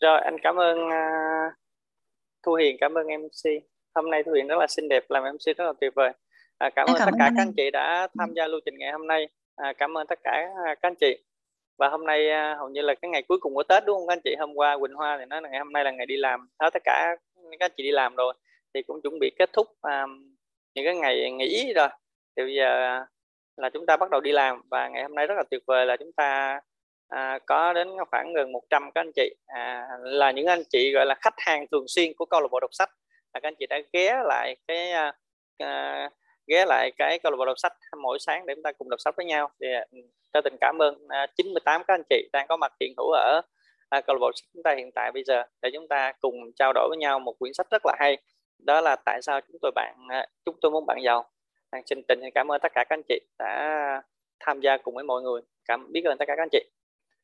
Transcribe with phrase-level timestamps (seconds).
[0.00, 1.52] rồi anh cảm ơn uh,
[2.42, 3.62] Thu Hiền cảm ơn MC
[3.94, 6.12] hôm nay Thu Hiền rất là xinh đẹp làm MC rất là tuyệt vời.
[6.58, 9.06] À, cảm, ơn tất cả các anh chị đã tham gia lưu trình ngày hôm
[9.06, 9.28] nay.
[9.56, 11.24] À, cảm ơn tất cả các anh chị.
[11.78, 14.06] Và hôm nay à, hầu như là cái ngày cuối cùng của Tết đúng không
[14.06, 14.34] các anh chị?
[14.38, 16.48] Hôm qua Quỳnh Hoa thì nói là ngày hôm nay là ngày đi làm.
[16.60, 17.16] Hết tất cả
[17.50, 18.34] các anh chị đi làm rồi
[18.74, 20.36] thì cũng chuẩn bị kết thúc um,
[20.74, 21.88] những cái ngày nghỉ rồi.
[22.36, 23.00] Thì bây giờ
[23.56, 25.86] là chúng ta bắt đầu đi làm và ngày hôm nay rất là tuyệt vời
[25.86, 26.60] là chúng ta
[27.10, 29.34] à, có đến khoảng gần 100 các anh chị.
[29.46, 32.60] À, là những anh chị gọi là khách hàng thường xuyên của câu lạc bộ
[32.60, 32.90] đọc sách.
[33.34, 35.12] Là các anh chị đã ghé lại cái à,
[35.58, 36.10] à
[36.46, 37.72] ghé lại cái câu lạc bộ đọc sách
[38.02, 39.50] mỗi sáng để chúng ta cùng đọc sách với nhau.
[39.60, 39.84] Thì à,
[40.32, 43.40] cho tình cảm ơn à, 98 các anh chị đang có mặt hiện hữu ở
[43.88, 46.52] à, câu lạc bộ sách chúng ta hiện tại bây giờ để chúng ta cùng
[46.56, 48.18] trao đổi với nhau một quyển sách rất là hay.
[48.58, 51.30] Đó là tại sao chúng tôi bạn à, chúng tôi muốn bạn giàu.
[51.70, 54.02] À, xin tình cảm ơn tất cả các anh chị đã
[54.40, 55.40] tham gia cùng với mọi người.
[55.64, 56.64] Cảm biết ơn tất cả các anh chị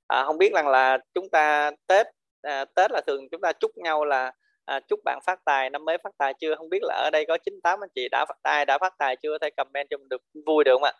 [0.06, 2.06] à, không biết rằng là chúng ta tết
[2.42, 4.32] à, tết là thường chúng ta chúc nhau là
[4.64, 6.54] à, chúc bạn phát tài năm mới phát tài chưa?
[6.54, 9.16] Không biết là ở đây có 98 anh chị đã phát tài đã phát tài
[9.16, 9.38] chưa?
[9.38, 10.92] Thể comment cho mình được vui được không ạ?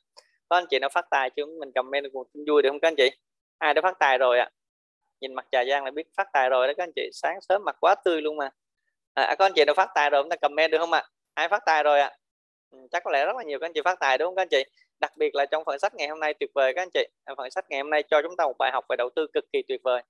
[0.49, 1.47] Có anh chị nào phát tài chưa?
[1.47, 3.11] Mình comment được một vui được không các anh chị?
[3.59, 4.51] Ai đã phát tài rồi ạ?
[5.21, 7.11] Nhìn mặt trà giang là biết phát tài rồi đó các anh chị.
[7.13, 8.51] Sáng sớm mặt quá tươi luôn mà.
[9.15, 11.05] À, à, có anh chị nào phát tài rồi chúng ta comment được không ạ?
[11.35, 12.17] Ai phát tài rồi ạ?
[12.71, 14.43] Ừ, chắc có lẽ rất là nhiều các anh chị phát tài đúng không các
[14.43, 14.65] anh chị?
[15.01, 17.07] Đặc biệt là trong phần sách ngày hôm nay tuyệt vời các anh chị.
[17.25, 19.27] À, phần sách ngày hôm nay cho chúng ta một bài học về đầu tư
[19.33, 20.03] cực kỳ tuyệt vời.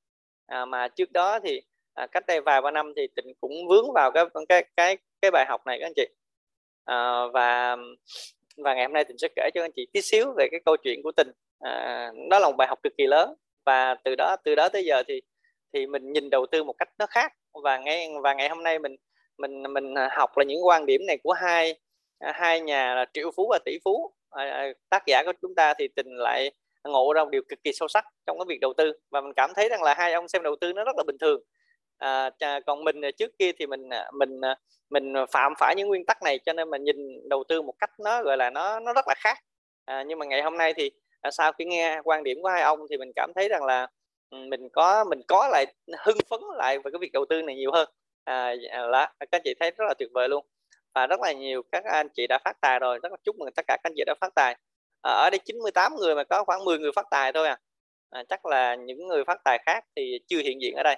[0.46, 1.62] À, mà trước đó thì
[1.94, 5.30] à, cách đây vài ba năm thì tịnh cũng vướng vào cái cái cái cái
[5.30, 6.06] bài học này các anh chị.
[6.84, 7.76] À, và
[8.56, 10.76] và ngày hôm nay tịnh sẽ kể cho anh chị tí xíu về cái câu
[10.76, 13.34] chuyện của tình à, đó là một bài học cực kỳ lớn.
[13.64, 15.22] Và từ đó từ đó tới giờ thì
[15.72, 17.32] thì mình nhìn đầu tư một cách nó khác.
[17.62, 18.96] Và ngay và ngày hôm nay mình
[19.38, 21.74] mình mình à, học là những quan điểm này của hai
[22.20, 24.12] hai nhà là triệu phú và tỷ phú.
[24.30, 26.50] À, à, tác giả của chúng ta thì tình lại
[26.84, 28.92] ngộ ra một điều cực kỳ sâu sắc trong cái việc đầu tư.
[29.10, 31.16] Và mình cảm thấy rằng là hai ông xem đầu tư nó rất là bình
[31.20, 31.40] thường.
[31.98, 32.30] À,
[32.66, 34.40] còn mình à, trước kia thì mình à, mình
[34.90, 37.90] mình phạm phải những nguyên tắc này cho nên mình nhìn đầu tư một cách
[38.00, 39.38] nó gọi là nó nó rất là khác.
[39.84, 40.90] À, nhưng mà ngày hôm nay thì
[41.20, 43.86] à, sau khi nghe quan điểm của hai ông thì mình cảm thấy rằng là
[44.30, 45.66] ừ, mình có mình có lại
[45.98, 47.88] hưng phấn lại về cái việc đầu tư này nhiều hơn.
[48.24, 50.46] À, là các chị thấy rất là tuyệt vời luôn
[50.96, 52.98] và rất là nhiều các anh chị đã phát tài rồi.
[53.02, 54.56] Rất là chúc mừng tất cả các anh chị đã phát tài.
[55.02, 57.58] À, ở đây 98 người mà có khoảng 10 người phát tài thôi à,
[58.10, 60.96] à chắc là những người phát tài khác thì chưa hiện diện ở đây.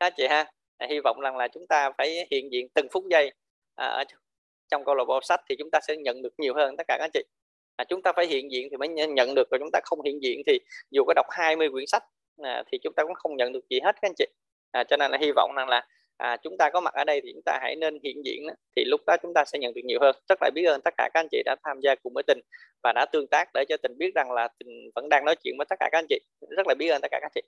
[0.00, 3.04] Các chị ha à, hy vọng rằng là chúng ta phải hiện diện từng phút
[3.10, 3.32] giây.
[3.74, 4.04] À, ở
[4.68, 6.96] trong câu lạc bộ sách thì chúng ta sẽ nhận được nhiều hơn tất cả
[6.98, 7.22] các anh chị.
[7.76, 9.48] À, chúng ta phải hiện diện thì mới nhận được.
[9.50, 10.58] Và chúng ta không hiện diện thì
[10.90, 12.04] dù có đọc 20 quyển sách
[12.42, 14.26] à, thì chúng ta cũng không nhận được gì hết các anh chị.
[14.72, 15.86] À, cho nên là hy vọng rằng là
[16.16, 18.46] à, chúng ta có mặt ở đây thì chúng ta hãy nên hiện diện
[18.76, 20.16] thì lúc đó chúng ta sẽ nhận được nhiều hơn.
[20.28, 22.40] Rất là biết ơn tất cả các anh chị đã tham gia cùng với tình
[22.82, 25.54] và đã tương tác để cho tình biết rằng là tình vẫn đang nói chuyện
[25.58, 26.18] với tất cả các anh chị.
[26.56, 27.40] Rất là biết ơn tất cả các anh chị.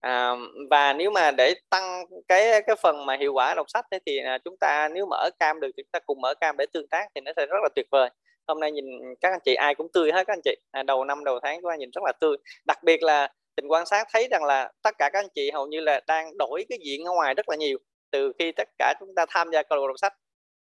[0.00, 0.32] À,
[0.70, 4.18] và nếu mà để tăng cái cái phần mà hiệu quả đọc sách ấy, thì
[4.18, 7.06] à, chúng ta nếu mở cam được chúng ta cùng mở cam để tương tác
[7.14, 8.10] thì nó sẽ rất là tuyệt vời.
[8.46, 8.84] Hôm nay nhìn
[9.20, 10.56] các anh chị ai cũng tươi hết các anh chị.
[10.70, 12.36] À, đầu năm đầu tháng chúng ta nhìn rất là tươi.
[12.66, 15.66] Đặc biệt là tình quan sát thấy rằng là tất cả các anh chị hầu
[15.66, 17.78] như là đang đổi cái diện ở ngoài rất là nhiều
[18.10, 20.12] từ khi tất cả chúng ta tham gia câu lạc bộ đọc sách.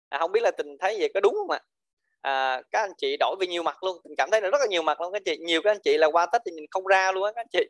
[0.10, 1.60] À, không biết là tình thấy vậy có đúng không ạ?
[2.22, 4.68] À, các anh chị đổi về nhiều mặt luôn tình cảm thấy là rất là
[4.68, 5.38] nhiều mặt luôn các anh chị.
[5.38, 7.48] Nhiều các anh chị là qua tết thì nhìn không ra luôn á các anh
[7.52, 7.70] chị.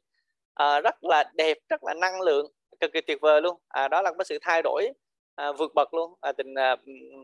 [0.53, 3.57] À, rất là đẹp rất là năng lượng cực kỳ tuyệt vời luôn.
[3.69, 4.90] À, đó là một sự thay đổi
[5.36, 6.13] à, vượt bậc luôn.
[6.22, 6.75] À, tình à,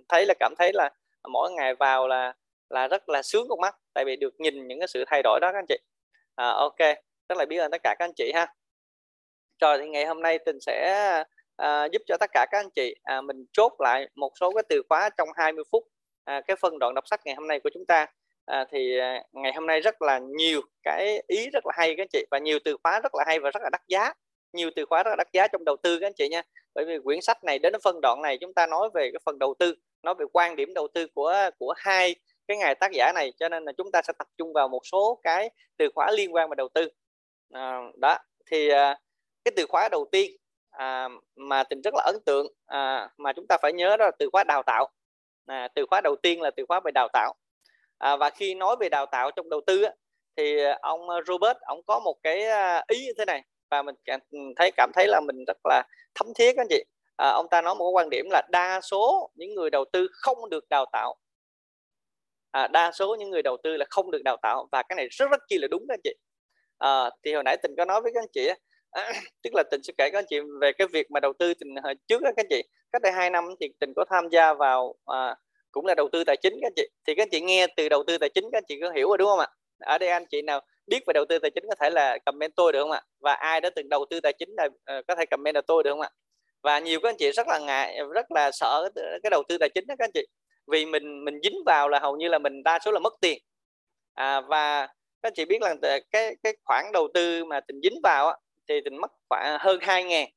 [0.10, 0.90] thấy là cảm thấy là
[1.30, 2.34] mỗi ngày vào là
[2.70, 5.40] là rất là sướng con mắt tại vì được nhìn những cái sự thay đổi
[5.40, 5.78] đó các anh chị.
[6.36, 6.80] À, ok
[7.30, 8.48] rất là biết ơn tất cả các anh chị ha.
[9.62, 11.24] Rồi thì ngày hôm nay tình sẽ
[11.56, 14.64] à, giúp cho tất cả các anh chị à, mình chốt lại một số cái
[14.70, 15.84] từ khóa trong 20 phút
[16.26, 18.08] à, cái phân đoạn đọc sách ngày hôm nay của chúng ta.
[18.46, 22.04] À, thì à, ngày hôm nay rất là nhiều cái ý rất là hay các
[22.04, 24.14] anh chị và nhiều từ khóa rất là hay và rất là đắt giá.
[24.54, 26.42] Nhiều từ khóa rất là đắt giá trong đầu tư các anh chị nha.
[26.76, 29.40] Bởi vì quyển sách này đến phân đoạn này chúng ta nói về cái phần
[29.40, 32.16] đầu tư nói về quan điểm đầu tư của của hai
[32.48, 34.82] cái ngày tác giả này cho nên là chúng ta sẽ tập trung vào một
[34.92, 36.90] số cái từ khóa liên quan về đầu tư
[37.52, 38.18] à, đó
[38.52, 39.00] thì à,
[39.46, 40.32] cái từ khóa đầu tiên
[40.72, 44.12] à, mà tình rất là ấn tượng à, mà chúng ta phải nhớ đó là
[44.20, 44.90] từ khóa đào tạo.
[45.46, 47.34] À, từ khóa đầu tiên là từ khóa về đào tạo.
[47.98, 49.92] À, và khi nói về đào tạo trong đầu tư á,
[50.38, 54.20] thì ông Robert ông có một cái à, ý như thế này và mình cảm
[54.56, 55.84] thấy cảm thấy là mình rất là
[56.16, 56.84] thấm thiết anh chị.
[57.18, 60.50] À, ông ta nói một quan điểm là đa số những người đầu tư không
[60.50, 61.16] được đào tạo.
[62.52, 65.08] À, đa số những người đầu tư là không được đào tạo và cái này
[65.12, 66.14] rất rất chi là đúng đó anh chị
[66.78, 68.50] à, thì hồi nãy tình có nói với các anh chị
[68.96, 69.14] à,
[69.44, 71.76] tức là tình sẽ kể các anh chị về cái việc mà đầu tư tình
[71.84, 72.64] hồi trước đó các anh chị.
[72.92, 75.36] Cách đây hai năm thì tình có tham gia vào à,
[75.72, 76.88] cũng là đầu tư tài chính các anh chị.
[77.08, 79.08] Thì các anh chị nghe từ đầu tư tài chính các anh chị có hiểu
[79.08, 79.48] rồi đúng không ạ?
[79.80, 82.56] Ở đây anh chị nào biết về đầu tư tài chính có thể là comment
[82.56, 83.02] tôi được không ạ?
[83.20, 85.84] Và ai đã từng đầu tư tài chính là uh, có thể comment là tôi
[85.84, 86.10] được không ạ?
[86.64, 89.70] Và nhiều các anh chị rất là ngại rất là sợ cái đầu tư tài
[89.76, 90.26] chính đó các anh chị.
[90.68, 93.40] Vì mình mình dính vào là hầu như là mình đa số là mất tiền.
[94.14, 94.88] À, và
[95.26, 95.76] các anh chị biết là
[96.12, 98.36] cái cái khoản đầu tư mà tình dính vào á,
[98.70, 100.30] thì tình mất khoảng hơn 2 ngàn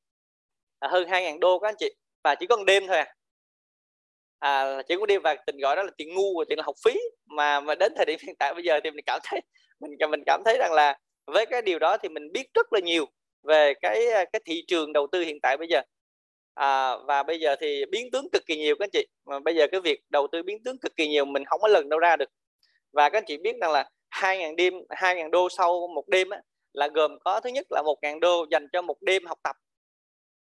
[0.79, 1.89] à, hơn 2 ngàn đô các anh chị
[2.23, 3.15] và chỉ có một đêm thôi à.
[4.39, 6.75] À, chỉ có đêm và tình gọi đó là tiền ngu và tiền là học
[6.85, 6.99] phí.
[7.25, 9.41] Mà mà đến thời điểm hiện tại bây giờ thì mình cảm thấy
[9.79, 10.97] mình mình cảm thấy rằng là
[11.27, 13.05] với cái điều đó thì mình biết rất là nhiều
[13.43, 15.81] về cái cái thị trường đầu tư hiện tại bây giờ.
[16.53, 19.05] À, và bây giờ thì biến tướng cực kỳ nhiều các anh chị.
[19.25, 21.67] Mà bây giờ cái việc đầu tư biến tướng cực kỳ nhiều mình không có
[21.67, 22.29] lần đâu ra được.
[22.93, 26.07] Và các anh chị biết rằng là hai ngàn đêm hai ngàn đô sau một
[26.07, 26.41] đêm á,
[26.73, 29.55] là gồm có thứ nhất là một ngàn đô dành cho một đêm học tập.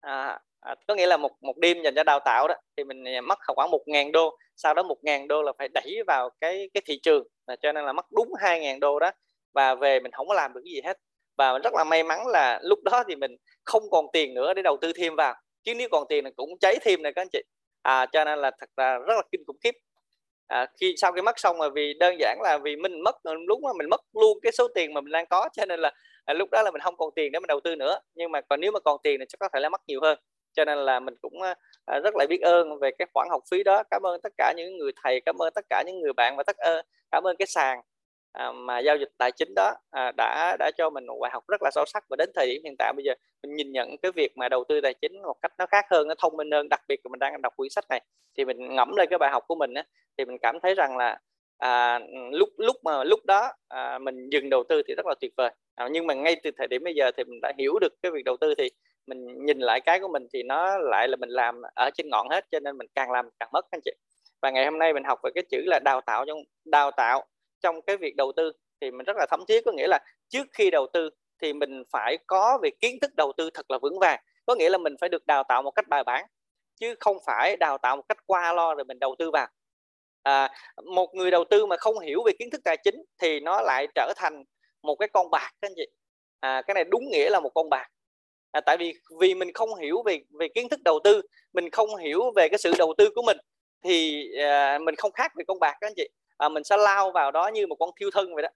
[0.02, 3.04] À, à, có nghĩa là một một đêm dành cho đào tạo đó thì mình
[3.08, 6.30] à, mất khoảng một ngàn đô sau đó một ngàn đô là phải đẩy vào
[6.42, 9.12] cái cái thị trường à, cho nên là mất đúng hai ngàn đô đó
[9.54, 10.98] và về mình không có làm được cái gì hết.
[11.38, 14.54] Và mình rất là may mắn là lúc đó thì mình không còn tiền nữa
[14.54, 17.22] để đầu tư thêm vào chứ nếu còn tiền là cũng cháy thêm này các
[17.22, 17.42] anh chị.
[17.82, 19.76] À, cho nên là thật là rất là kinh khủng khiếp
[20.50, 23.16] à, khi sau khi mất xong mà vì đơn giản là vì mình mất
[23.48, 25.92] lúc mà mình mất luôn cái số tiền mà mình đang có cho nên là
[26.26, 28.00] à, lúc đó là mình không còn tiền để mình đầu tư nữa.
[28.16, 30.20] Nhưng mà còn nếu mà còn tiền thì chắc có thể là mất nhiều hơn.
[30.54, 31.42] Cho nên là mình cũng
[31.86, 33.84] à, rất là biết ơn về cái khoản học phí đó.
[33.92, 36.44] Cảm ơn tất cả những người thầy cảm ơn tất cả những người bạn và
[36.44, 37.82] tất ơn cảm ơn cái sàn
[38.32, 41.44] à, mà giao dịch tài chính đó à, đã đã cho mình một bài học
[41.48, 42.04] rất là sâu sắc.
[42.10, 43.14] Và đến thời điểm hiện tại bây giờ
[43.44, 46.08] mình nhìn nhận cái việc mà đầu tư tài chính một cách nó khác hơn
[46.08, 48.02] nó thông minh hơn đặc biệt là mình đang đọc quyển sách này
[48.38, 49.84] thì mình ngẫm lên cái bài học của mình á,
[50.20, 51.20] thì mình cảm thấy rằng là
[51.58, 52.00] à,
[52.32, 55.52] lúc lúc mà lúc đó à, mình dừng đầu tư thì rất là tuyệt vời.
[55.76, 58.12] À, nhưng mà ngay từ thời điểm bây giờ thì mình đã hiểu được cái
[58.12, 58.70] việc đầu tư thì
[59.08, 62.30] mình nhìn lại cái của mình thì nó lại là mình làm ở trên ngọn
[62.30, 63.92] hết cho nên mình càng làm càng mất anh chị.
[64.42, 67.26] Và ngày hôm nay mình học về cái chữ là đào tạo trong đào tạo
[67.62, 68.52] trong cái việc đầu tư
[68.82, 70.00] thì mình rất là thấm thiết có nghĩa là
[70.30, 71.10] trước khi đầu tư
[71.42, 74.20] thì mình phải có về kiến thức đầu tư thật là vững vàng.
[74.46, 76.26] Có nghĩa là mình phải được đào tạo một cách bài bản
[76.80, 79.48] chứ không phải đào tạo một cách qua lo rồi mình đầu tư vào
[80.30, 80.50] à,
[80.86, 83.88] một người đầu tư mà không hiểu về kiến thức tài chính thì nó lại
[83.96, 84.44] trở thành
[84.84, 85.88] một cái con bạc các anh chị.
[86.40, 87.88] À, cái này đúng nghĩa là một con bạc.
[88.52, 91.22] À, tại vì vì mình không hiểu về về kiến thức đầu tư
[91.54, 93.38] mình không hiểu về cái sự đầu tư của mình
[93.84, 96.10] thì à, mình không khác về con bạc các anh chị.
[96.38, 98.50] À, mình sẽ lao vào đó như một con thiêu thân vậy đó.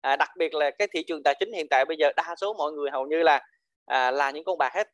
[0.00, 2.54] À, đặc biệt là cái thị trường tài chính hiện tại bây giờ đa số
[2.54, 3.40] mọi người hầu như là
[3.86, 4.88] à, là những con bạc hết.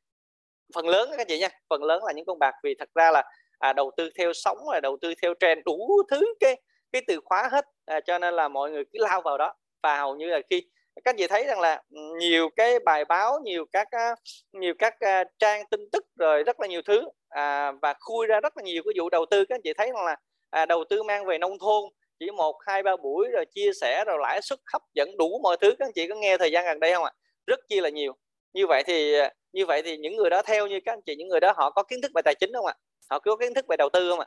[0.75, 3.11] Phần lớn các anh chị nha phần lớn là những con bạc vì thật ra
[3.11, 3.23] là
[3.59, 6.57] à, đầu tư theo sóng là đầu tư theo trend đủ thứ cái
[6.93, 7.65] cái từ khóa hết.
[7.87, 9.55] À, cho nên là mọi người cứ lao vào đó.
[9.83, 10.63] Và hầu như là khi
[11.05, 14.15] các chị thấy rằng là ừ, nhiều cái bài báo nhiều các à,
[14.53, 17.09] nhiều các à, trang tin tức rồi rất là nhiều thứ.
[17.29, 19.45] À, và khui ra rất là nhiều cái vụ đầu tư.
[19.45, 20.17] Các anh chị thấy rằng là
[20.51, 21.85] à, đầu tư mang về nông thôn
[22.19, 25.57] chỉ một hai ba buổi rồi chia sẻ rồi lãi suất hấp dẫn đủ mọi
[25.61, 25.75] thứ.
[25.79, 27.13] Các anh chị có nghe thời gian gần đây không ạ?
[27.47, 28.13] Rất chi là nhiều.
[28.53, 31.17] Như vậy thì à, như vậy thì những người đó theo như các anh chị
[31.17, 32.75] những người đó họ có kiến thức về tài chính không ạ?
[33.11, 34.27] Họ có kiến thức về đầu tư không ạ?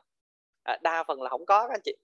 [0.64, 1.96] À, đa phần là không có các anh chị.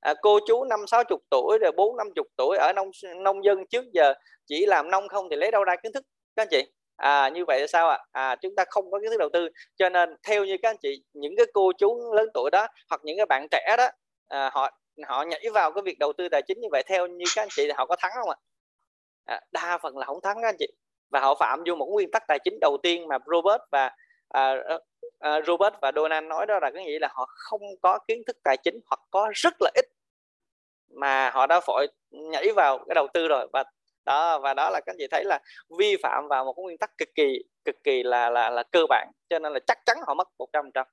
[0.00, 3.44] À, cô chú năm sáu chục tuổi rồi bốn năm chục tuổi ở nông nông
[3.44, 4.12] dân trước giờ
[4.46, 6.04] chỉ làm nông không thì lấy đâu ra kiến thức
[6.36, 6.72] các anh chị?
[6.96, 7.98] À như vậy là sao ạ?
[8.12, 8.36] À?
[8.42, 9.48] chúng ta không có kiến thức đầu tư.
[9.76, 13.00] Cho nên theo như các anh chị những cái cô chú lớn tuổi đó hoặc
[13.04, 13.88] những cái bạn trẻ đó
[14.28, 14.70] à, họ
[15.06, 17.48] họ nhảy vào cái việc đầu tư tài chính như vậy theo như các anh
[17.50, 18.36] chị thì họ có thắng không ạ?
[19.24, 20.66] À, đa phần là không thắng các anh chị.
[21.12, 23.90] Và họ phạm vô một nguyên tắc tài chính đầu tiên mà Robert và
[24.28, 24.54] à,
[25.28, 28.36] uh, Robert và Donald nói đó là cái nghĩa là họ không có kiến thức
[28.44, 29.84] tài chính hoặc có rất là ít
[30.94, 33.48] mà họ đã vội nhảy vào cái đầu tư rồi.
[33.52, 33.64] Và
[34.04, 35.40] đó và đó là các anh chị thấy là
[35.78, 38.86] vi phạm vào một cái nguyên tắc cực kỳ cực kỳ là là là cơ
[38.88, 40.86] bản cho nên là chắc chắn họ mất 100 trăm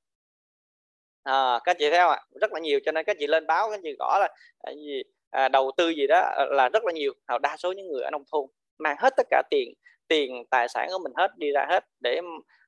[1.24, 2.22] à, các chị theo ạ?
[2.42, 4.28] Rất là nhiều cho nên các chị lên báo các chị gõ là
[4.60, 7.14] à, gì à, đầu tư gì đó ờ, là rất là nhiều.
[7.42, 8.46] Đa số những người ở nông thôn
[8.78, 9.74] mang hết tất cả tiền
[10.08, 12.22] tiền tài sản của mình hết đi ra hết để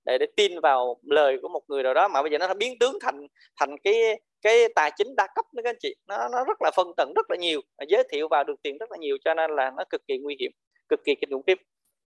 [0.06, 2.80] để để tin vào lời của một người nào đó mà bây giờ nó biến
[2.80, 3.28] tướng thành
[3.60, 5.96] thành cái cái tài chính đa cấp nữa các anh chị.
[6.08, 8.92] Nó nó rất là phân tầng rất là nhiều giới thiệu vào được tiền rất
[8.92, 10.52] là nhiều cho nên là nó cực kỳ nguy hiểm
[10.90, 11.58] cực kỳ kinh khủng khiếp.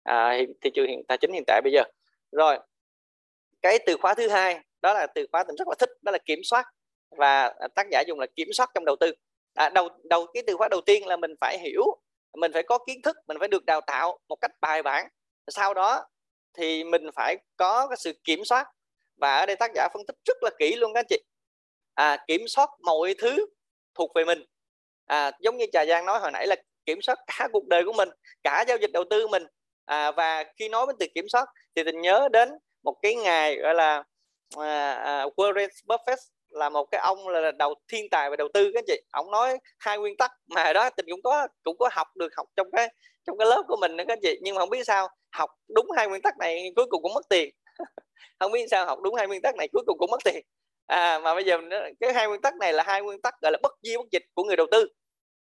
[0.03, 1.83] À, thị trường hiện tài chính hiện tại bây giờ.
[2.31, 2.59] Rồi
[3.61, 6.17] cái từ khóa thứ hai đó là từ khóa mình rất là thích đó là
[6.25, 6.65] kiểm soát.
[7.17, 9.13] Và à, tác giả dùng là kiểm soát trong đầu tư.
[9.53, 11.83] À, đầu đầu cái từ khóa đầu tiên là mình phải hiểu
[12.37, 15.07] mình phải có kiến thức mình phải được đào tạo một cách bài bản.
[15.47, 16.05] Sau đó
[16.53, 18.67] thì mình phải có cái sự kiểm soát.
[19.15, 21.23] Và ở đây tác giả phân tích rất là kỹ luôn các anh chị.
[21.93, 23.45] À, kiểm soát mọi thứ
[23.95, 24.45] thuộc về mình.
[25.05, 26.55] À, giống như trà giang nói hồi nãy là
[26.85, 28.09] kiểm soát cả cuộc đời của mình
[28.43, 29.43] cả giao dịch đầu tư của mình.
[29.85, 32.49] À, và khi nói đến từ kiểm soát thì mình nhớ đến
[32.83, 34.03] một cái ngày gọi là
[34.57, 36.17] à, à, Warren Buffett
[36.51, 39.01] là một cái ông là đầu thiên tài về đầu tư các chị.
[39.11, 42.47] Ông nói hai nguyên tắc mà đó, tình cũng có cũng có học được học
[42.55, 42.93] trong cái
[43.25, 44.39] trong cái lớp của mình nữa các chị.
[44.41, 47.29] Nhưng mà không biết sao, học đúng hai nguyên tắc này cuối cùng cũng mất
[47.29, 47.49] tiền.
[48.39, 50.45] Không biết sao học đúng hai nguyên tắc này cuối cùng cũng mất tiền.
[50.87, 51.57] À mà bây giờ
[51.99, 54.23] cái hai nguyên tắc này là hai nguyên tắc, gọi là bất di bất dịch
[54.33, 54.87] của người đầu tư.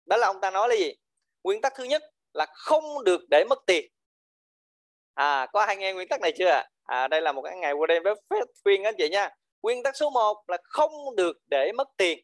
[0.06, 0.94] Đó là ông ta nói là gì?
[1.44, 3.86] Nguyên tắc thứ nhất là không được để mất tiền.
[5.14, 8.04] À có ai nghe nguyên tắc này chưa à đây là một cái ngày Warren
[8.04, 9.30] Buffett khuyên anh chị nha
[9.64, 12.20] nguyên tắc số 1 là không được để mất tiền.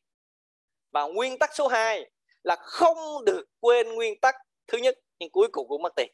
[0.92, 2.10] Và nguyên tắc số 2
[2.44, 4.36] là không được quên nguyên tắc
[4.68, 6.12] thứ nhất nhưng cuối cùng cũng mất tiền.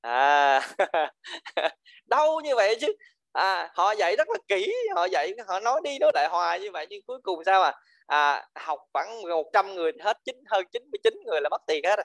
[0.00, 0.60] À
[2.06, 2.94] đâu như vậy chứ.
[3.32, 6.70] À, họ dạy rất là kỹ họ dạy họ nói đi nói lại hoài như
[6.72, 7.74] vậy nhưng cuối cùng sao à,
[8.06, 12.04] à học khoảng 100 người hết chín hơn 99 người là mất tiền hết à.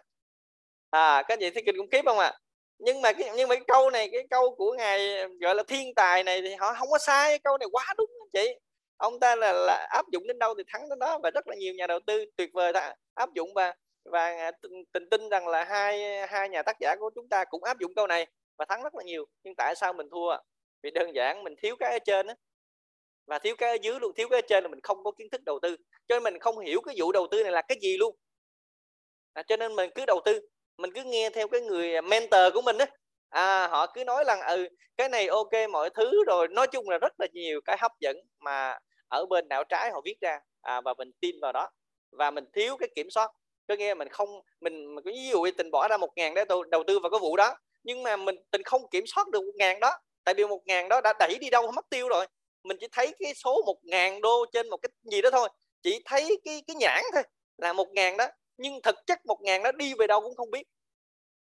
[0.90, 2.28] à các chị thấy kinh cũng kiếp không ạ?
[2.28, 2.40] à?
[2.80, 5.94] Nhưng mà cái nhưng mà cái câu này cái câu của ngài gọi là thiên
[5.96, 8.54] tài này thì họ không có sai cái câu này quá đúng anh chị.
[8.98, 11.56] Ông ta là, là áp dụng đến đâu thì thắng đến đó và rất là
[11.56, 13.74] nhiều nhà đầu tư tuyệt vời ta áp dụng và
[14.06, 14.52] và à,
[14.94, 17.96] tình tin rằng là hai hai nhà tác giả của chúng ta cũng áp dụng
[17.96, 19.26] câu này và thắng rất là nhiều.
[19.44, 20.38] Nhưng tại sao mình thua?
[20.84, 22.34] Vì đơn giản mình thiếu cái ở trên đó
[23.28, 25.28] và thiếu cái ở dưới luôn thiếu cái ở trên là mình không có kiến
[25.32, 25.78] thức đầu tư.
[26.08, 28.16] Cho nên mình không hiểu cái vụ đầu tư này là cái gì luôn.
[29.34, 30.42] À, cho nên mình cứ đầu tư
[30.80, 32.86] mình cứ nghe theo cái người à, mentor của mình á.
[33.30, 36.48] À, họ cứ nói rằng ừ cái này ok mọi thứ rồi.
[36.48, 40.02] Nói chung là rất là nhiều cái hấp dẫn mà ở bên não trái họ
[40.06, 40.40] viết ra.
[40.62, 41.70] À, và mình tin vào đó.
[42.12, 43.32] Và mình thiếu cái kiểm soát.
[43.68, 44.30] Có nghe mình không
[44.62, 47.36] mình, mình ví dụ tình bỏ ra một ngàn để đầu tư vào cái vụ
[47.38, 47.56] đó.
[47.84, 49.92] Nhưng mà mình tình không kiểm soát được một ngàn đó.
[50.24, 52.28] Tại vì một ngàn đó đã đẩy đi đâu mất tiêu rồi.
[52.64, 55.50] Mình chỉ thấy cái số một ngàn đô trên một cái gì đó thôi.
[55.84, 57.24] Chỉ thấy cái cái nhãn thôi
[57.58, 58.28] là một ngàn đó
[58.60, 60.64] nhưng thực chất một ngàn nó đi về đâu cũng không biết.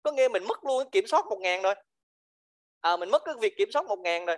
[0.02, 1.75] Có nghe mình mất luôn kiểm soát một ngàn rồi.
[2.81, 4.37] À, mình mất cái việc kiểm soát một ngàn rồi.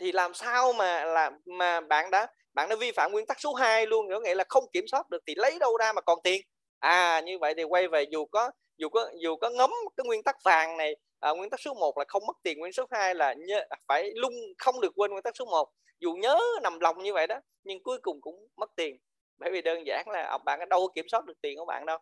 [0.00, 3.54] Thì làm sao mà là mà bạn đã bạn đã vi phạm nguyên tắc số
[3.54, 6.18] 2 luôn có nghĩa là không kiểm soát được thì lấy đâu ra mà còn
[6.24, 6.42] tiền?
[6.78, 10.22] À như vậy thì quay về dù có dù có dù có ngấm cái nguyên
[10.22, 12.86] tắc vàng này à, nguyên tắc số 1 là không mất tiền nguyên tắc số
[12.90, 15.68] 2 là nhớ, phải luôn không được quên nguyên tắc số 1
[16.00, 18.96] dù nhớ nằm lòng như vậy đó nhưng cuối cùng cũng mất tiền
[19.38, 21.98] bởi vì đơn giản là bạn đâu có kiểm soát được tiền của bạn đâu.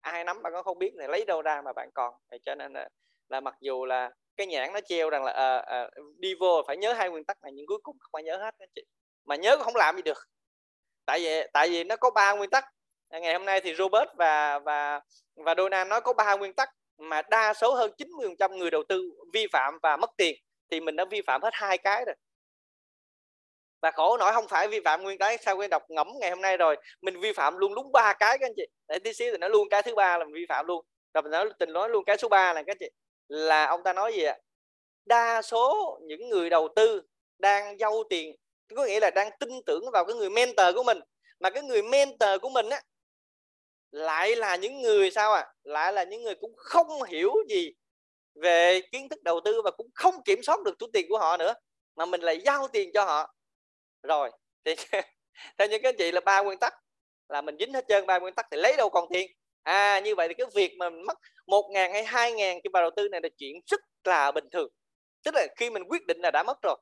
[0.00, 2.14] Ai nắm bạn có không biết này lấy đâu ra mà bạn còn.
[2.32, 2.88] Thì cho nên là,
[3.28, 6.76] là mặc dù là cái nhãn nó treo rằng là à, à, đi vô phải
[6.76, 8.82] nhớ hai nguyên tắc này nhưng cuối cùng không ai nhớ hết anh chị.
[9.24, 10.18] Mà nhớ cũng không làm gì được.
[11.06, 12.64] Tại vì tại vì nó có ba nguyên tắc.
[13.10, 15.00] Ngày hôm nay thì Robert và và
[15.36, 19.10] và Donald nói có ba nguyên tắc mà đa số hơn 90% người đầu tư
[19.32, 20.36] vi phạm và mất tiền.
[20.70, 22.14] Thì mình đã vi phạm hết hai cái rồi
[23.82, 26.40] và khổ nổi, không phải vi phạm nguyên tắc sao quên đọc ngẫm ngày hôm
[26.42, 28.66] nay rồi, mình vi phạm luôn đúng ba cái các anh chị.
[28.88, 30.84] Để tí xíu thì nó luôn cái thứ ba là mình vi phạm luôn.
[31.14, 32.90] Rồi mình nói, tình nói luôn cái số 3 là các anh chị.
[33.28, 34.38] Là ông ta nói gì ạ?
[35.06, 37.02] Đa số những người đầu tư
[37.38, 38.36] đang giao tiền,
[38.76, 41.00] có nghĩa là đang tin tưởng vào cái người mentor của mình.
[41.40, 42.82] Mà cái người mentor của mình á,
[43.90, 47.72] lại là những người sao à lại là những người cũng không hiểu gì
[48.34, 51.36] về kiến thức đầu tư và cũng không kiểm soát được số tiền của họ
[51.36, 51.54] nữa.
[51.96, 53.34] Mà mình lại giao tiền cho họ
[54.02, 54.30] rồi
[54.64, 54.74] thì
[55.58, 56.74] theo những cái chị là ba nguyên tắc
[57.28, 59.30] là mình dính hết trơn ba nguyên tắc thì lấy đâu còn tiền.
[59.62, 62.70] À như vậy thì cái việc mà mình mất một ngàn hay hai ngàn cho
[62.72, 64.68] vào đầu tư này là chuyện rất là bình thường.
[65.24, 66.76] Tức là khi mình quyết định là đã mất rồi.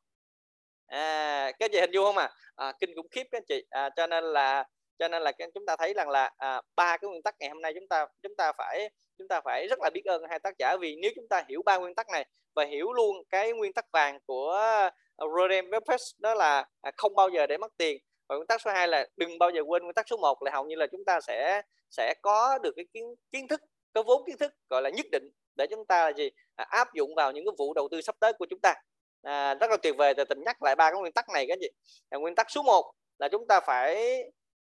[0.86, 3.64] À cái gì hình dung không à, à kinh khủng khiếp các anh chị.
[3.70, 4.64] À, cho nên là
[4.98, 7.62] cho nên là chúng ta thấy rằng là à, ba cái nguyên tắc ngày hôm
[7.62, 10.54] nay chúng ta chúng ta phải chúng ta phải rất là biết ơn hai tác
[10.58, 10.76] giả.
[10.80, 13.84] Vì nếu chúng ta hiểu ba nguyên tắc này và hiểu luôn cái nguyên tắc
[13.92, 17.98] vàng của Ờ, Warren Buffett đó là à, không bao giờ để mất tiền.
[18.28, 20.50] Và nguyên tắc số 2 là đừng bao giờ quên nguyên tắc số 1 là
[20.50, 23.60] hầu như là chúng ta sẽ sẽ có được cái kiến kiến thức
[23.92, 26.30] có vốn kiến thức gọi là nhất định để chúng ta là gì?
[26.56, 28.74] À, áp dụng vào những cái vụ đầu tư sắp tới của chúng ta.
[29.22, 31.56] À, rất là tuyệt vời thì tình nhắc lại ba cái nguyên tắc này cái
[31.60, 31.66] gì?
[32.08, 34.22] à, nguyên tắc số 1 là chúng ta phải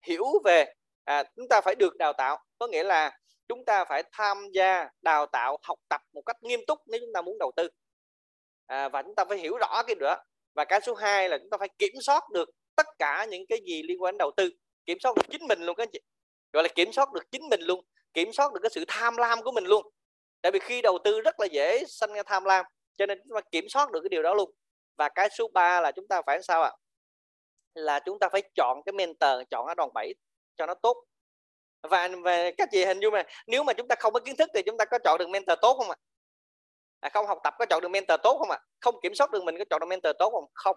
[0.06, 2.38] hiểu về à, chúng ta phải được đào tạo.
[2.58, 6.60] Có nghĩa là chúng ta phải tham gia đào tạo học tập một cách nghiêm
[6.66, 7.68] túc nếu chúng ta muốn đầu tư.
[8.66, 10.16] À, và chúng ta phải hiểu rõ cái nữa
[10.54, 13.60] và cái số 2 là chúng ta phải kiểm soát được tất cả những cái
[13.66, 14.50] gì liên quan đến đầu tư.
[14.86, 16.00] Kiểm soát được chính mình luôn các chị.
[16.52, 17.84] Gọi là kiểm soát được chính mình luôn.
[18.14, 19.86] Kiểm soát được cái sự tham lam của mình luôn.
[20.42, 22.64] Tại vì khi đầu tư rất là dễ sanh ra tham lam,
[22.96, 24.50] cho nên chúng ta kiểm soát được cái điều đó luôn.
[24.96, 26.70] Và cái số 3 là chúng ta phải sao ạ?
[26.70, 26.80] À?
[27.74, 30.14] là chúng ta phải chọn cái mentor, chọn ở đòn bẩy
[30.56, 31.04] cho nó tốt.
[31.82, 34.50] Và về các chị hình dung mà nếu mà chúng ta không có kiến thức
[34.54, 35.96] thì chúng ta có chọn được mentor tốt không ạ?
[35.98, 36.09] à?
[37.00, 38.58] À, không, học tập có chọn được mentor tốt không ạ?
[38.60, 38.64] À?
[38.80, 40.44] không kiểm soát được mình có chọn được mentor tốt không?
[40.54, 40.76] Không.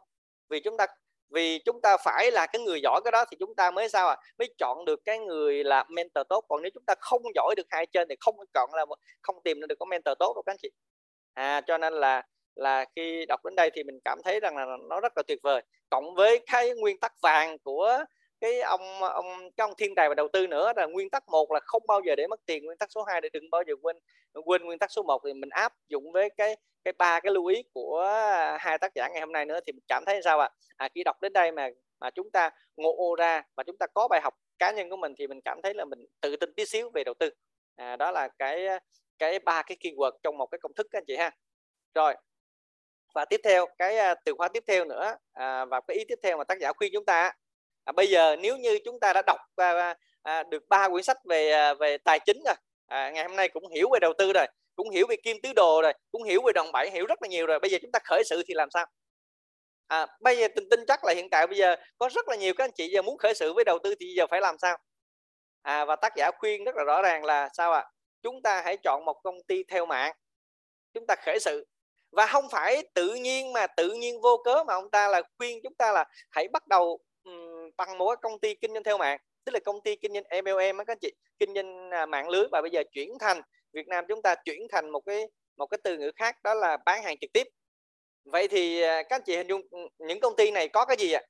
[0.49, 0.87] Vì chúng ta,
[1.29, 4.07] vì chúng ta phải là cái người giỏi cái đó thì chúng ta mới sao
[4.07, 6.45] à mới chọn được cái người là mentor tốt.
[6.49, 8.85] Còn nếu chúng ta không giỏi được hai trên thì không chọn là
[9.21, 10.69] không tìm được có mentor tốt đâu các anh chị.
[11.33, 12.23] À cho nên là
[12.55, 15.39] là khi đọc đến đây thì mình cảm thấy rằng là nó rất là tuyệt
[15.43, 15.61] vời.
[15.89, 18.03] Cộng với cái nguyên tắc vàng của
[18.43, 19.25] cái ông ông
[19.57, 22.01] cái ông thiên tài và đầu tư nữa là nguyên tắc một là không bao
[22.05, 23.97] giờ để mất tiền nguyên tắc số 2 để đừng bao giờ quên
[24.45, 27.45] quên nguyên tắc số 1 thì mình áp dụng với cái cái ba cái lưu
[27.45, 28.05] ý của
[28.59, 30.85] hai tác giả ngày hôm nay nữa thì mình cảm thấy sao ạ à?
[30.85, 31.69] à, khi đọc đến đây mà
[31.99, 34.97] mà chúng ta ngộ ô ra và chúng ta có bài học cá nhân của
[34.97, 37.29] mình thì mình cảm thấy là mình tự tin tí xíu về đầu tư
[37.75, 38.67] à, đó là cái
[39.19, 41.31] cái ba cái keyword trong một cái công thức các anh chị ha
[41.95, 42.15] rồi
[43.13, 46.19] và tiếp theo cái à, từ khóa tiếp theo nữa à, và cái ý tiếp
[46.23, 47.31] theo mà tác giả khuyên chúng ta
[47.83, 51.17] à, bây giờ nếu như chúng ta đã đọc à, à, được ba quyển sách
[51.25, 52.55] về à, về tài chính rồi
[52.87, 55.53] à, ngày hôm nay cũng hiểu về đầu tư rồi cũng hiểu về kim tứ
[55.53, 57.59] đồ rồi cũng hiểu về đồng bảy hiểu rất là nhiều rồi.
[57.59, 58.85] Bây giờ chúng ta khởi sự thì làm sao?
[59.87, 62.53] À, bây giờ tin tin chắc là hiện tại bây giờ có rất là nhiều
[62.57, 64.77] các anh chị giờ muốn khởi sự với đầu tư thì giờ phải làm sao?
[65.61, 67.79] À, và tác giả khuyên rất là rõ ràng là sao ạ?
[67.79, 67.89] À?
[68.23, 70.15] chúng ta hãy chọn một công ty theo mạng
[70.93, 71.67] chúng ta khởi sự.
[72.11, 75.59] Và không phải tự nhiên mà tự nhiên vô cớ mà ông ta là khuyên
[75.63, 79.19] chúng ta là hãy bắt đầu um, bằng một công ty kinh doanh theo mạng
[79.45, 82.45] tức là công ty kinh doanh MLM các anh chị kinh doanh à, mạng lưới.
[82.51, 83.41] Và bây giờ chuyển thành
[83.73, 85.27] Việt Nam chúng ta chuyển thành một cái
[85.57, 87.47] một cái từ ngữ khác đó là bán hàng trực tiếp.
[88.25, 90.97] Vậy thì à, các anh chị hình dung ừ, những công ty này có cái
[90.97, 91.21] gì ạ?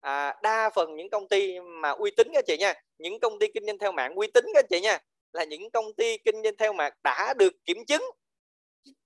[0.00, 3.46] À, đa phần những công ty mà uy tín các chị nha những công ty
[3.54, 4.98] kinh doanh theo mạng uy tín các chị nha
[5.32, 8.02] là những công ty kinh doanh theo mạng đã được kiểm chứng.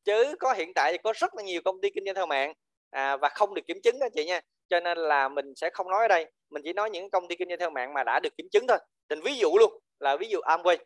[0.04, 2.52] Chứ có hiện tại thì có rất là nhiều công ty kinh doanh theo mạng
[2.90, 4.40] à, và không được kiểm chứng các chị nha.
[4.70, 7.36] Cho nên là mình sẽ không nói ở đây mình chỉ nói những công ty
[7.36, 8.78] kinh doanh theo mạng mà đã được kiểm chứng thôi.
[9.08, 10.76] Tình ví dụ luôn là ví dụ Amway.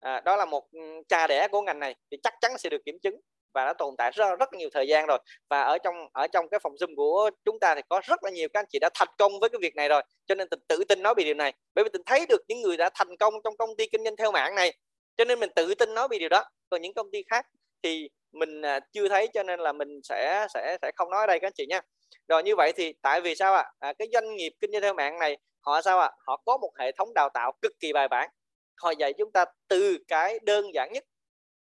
[0.00, 2.84] À, đó là một ừ, cha đẻ của ngành này thì chắc chắn sẽ được
[2.84, 3.20] kiểm chứng
[3.54, 5.18] và đã tồn tại rất rất nhiều thời gian rồi.
[5.50, 8.30] Và ở trong ở trong cái phòng zoom của chúng ta thì có rất là
[8.30, 10.02] nhiều các anh chị đã thành công với cái việc này rồi.
[10.26, 11.52] Cho nên tình tự tin nói về điều này.
[11.74, 14.16] Bởi vì tình thấy được những người đã thành công trong công ty kinh doanh
[14.16, 14.72] theo mạng này.
[15.16, 16.44] Cho nên mình tự tin nói về điều đó.
[16.70, 17.46] Còn những công ty khác
[17.82, 21.26] thì mình à, chưa thấy cho nên là mình sẽ sẽ sẽ không nói ở
[21.26, 21.80] đây các anh chị nha
[22.28, 23.62] rồi như vậy thì tại vì sao ạ?
[23.78, 23.88] À?
[23.88, 26.06] à, cái doanh nghiệp kinh doanh theo mạng này họ sao ạ?
[26.06, 26.16] À?
[26.26, 28.30] họ có một hệ thống đào tạo cực kỳ bài bản.
[28.76, 31.04] Họ dạy chúng ta từ cái đơn giản nhất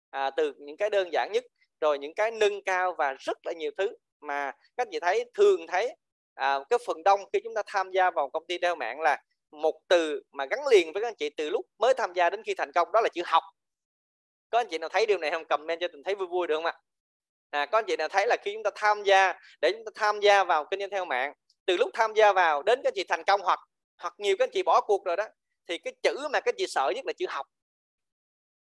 [0.09, 1.45] à, từ những cái đơn giản nhất
[1.81, 3.89] rồi những cái nâng cao và rất là nhiều thứ
[4.21, 5.95] mà các chị thấy thường thấy.
[6.33, 9.23] À, cái phần đông khi chúng ta tham gia vào công ty đeo mạng là
[9.51, 12.43] một từ mà gắn liền với các anh chị từ lúc mới tham gia đến
[12.45, 13.43] khi thành công đó là chữ học.
[14.49, 15.45] Có anh chị nào thấy điều này không?
[15.45, 16.71] Comment cho tình thấy vui vui được không ạ?
[16.71, 16.79] à,
[17.49, 19.91] à có anh chị nào thấy là khi chúng ta tham gia để chúng ta
[19.95, 21.33] tham gia vào kinh doanh theo mạng
[21.65, 23.59] từ lúc tham gia vào đến các chị thành công hoặc
[23.97, 25.25] hoặc nhiều các anh chị bỏ cuộc rồi đó
[25.67, 27.45] thì cái chữ mà các chị sợ nhất là chữ học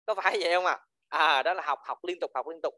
[0.06, 1.28] có phải vậy không ạ à?
[1.28, 2.74] à đó là học học liên tục học liên tục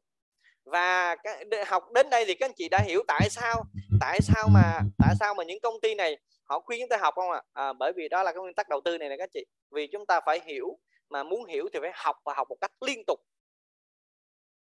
[0.66, 3.64] và cái học đến đây thì các anh chị đã hiểu tại sao
[4.02, 7.14] tại sao mà tại sao mà những công ty này họ khuyên chúng ta học
[7.16, 7.68] không ạ à?
[7.68, 9.46] à, bởi vì đó là cái nguyên tắc đầu tư này nè các anh chị
[9.72, 12.72] vì chúng ta phải hiểu mà muốn hiểu thì phải học và học một cách
[12.82, 13.20] liên tục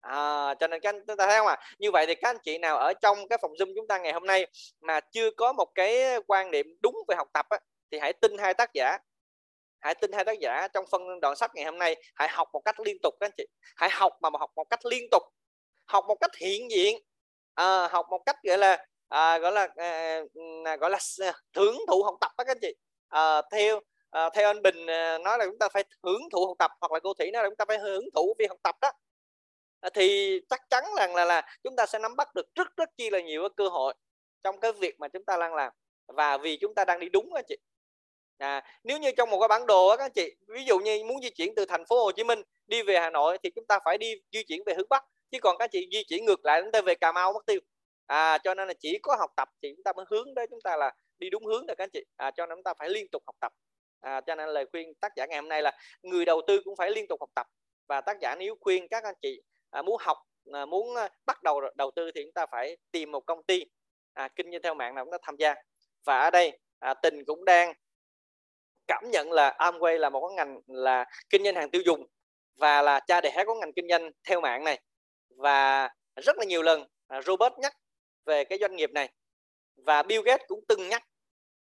[0.09, 1.57] à, cho nên các anh chúng ta thấy không ạ?
[1.61, 1.67] À?
[1.79, 4.13] như vậy thì các anh chị nào ở trong cái phòng zoom chúng ta ngày
[4.13, 4.47] hôm nay
[4.81, 7.59] mà chưa có một cái quan niệm đúng về học tập á,
[7.91, 8.99] thì hãy tin hai tác giả.
[9.81, 11.97] Hãy tin hai tác giả trong phân đoạn sách ngày hôm nay.
[12.15, 13.47] Hãy học một cách liên tục các anh chị.
[13.77, 15.23] Hãy học mà học một cách liên tục.
[15.87, 16.99] Học một cách hiện diện.
[17.55, 20.21] À, học một cách gọi là à, gọi là à,
[20.65, 20.99] à gọi là
[21.53, 22.75] thưởng thụ học tập đó các anh chị.
[23.09, 26.57] À, theo à, theo anh Bình à, nói là chúng ta phải hưởng thụ học
[26.59, 28.77] tập hoặc là cô Thủy nói là chúng ta phải hưởng thụ việc học tập
[28.81, 28.93] đó.
[29.87, 32.91] Ờ, thì chắc chắn rằng là, là chúng ta sẽ nắm bắt được rất rất
[32.97, 33.95] chi là nhiều cái cơ hội
[34.45, 35.73] trong cái việc mà chúng ta đang làm
[36.07, 37.57] và vì chúng ta đang đi đúng đó chị.
[38.39, 41.05] À, nếu như trong một cái bản đồ đó, các anh chị ví dụ như
[41.05, 43.67] muốn di chuyển từ thành phố Hồ Chí Minh đi về Hà Nội thì chúng
[43.67, 46.45] ta phải đi di chuyển về hướng Bắc chứ còn các chị di chuyển ngược
[46.45, 47.61] lại chúng ta về Cà Mau mất tiêu.
[48.07, 50.61] À, cho nên là chỉ có học tập thì chúng ta mới hướng đến chúng
[50.65, 52.05] ta là đi đúng hướng được các anh chị.
[52.17, 53.53] À, cho nên chúng ta phải liên tục học tập.
[54.01, 55.73] À, cho nên lời khuyên tác giả ngày hôm nay là
[56.03, 57.47] người đầu tư cũng phải liên tục học tập.
[57.89, 59.43] Và tác giả nếu khuyên các anh chị
[59.77, 60.19] à, muốn học
[60.53, 63.65] à, muốn à, bắt đầu đầu tư thì chúng ta phải tìm một công ty
[64.15, 65.55] à, kinh doanh theo mạng nào chúng ta tham gia.
[66.05, 67.73] Và ở đây à, tình cũng đang
[68.87, 72.07] cảm nhận là Amway là một cái ngành là kinh doanh hàng tiêu dùng
[72.57, 74.81] và là cha đẻ của ngành kinh doanh theo mạng này.
[75.37, 77.73] Và rất là nhiều lần à, Robert nhắc
[78.25, 79.13] về cái doanh nghiệp này
[79.77, 81.03] và Bill Gates cũng từng nhắc.